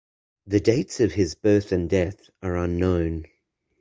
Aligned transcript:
The 0.47 0.59
dates 0.59 0.99
of 0.99 1.11
his 1.13 1.35
birth 1.35 1.71
and 1.71 1.87
death 1.87 2.31
are 2.41 2.57
unknown 2.57 3.25